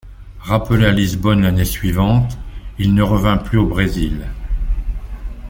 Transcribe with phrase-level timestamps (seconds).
[0.39, 2.35] Rappelé à Lisbonne l'année suivante,
[2.79, 4.25] il ne revint plus au Brésil.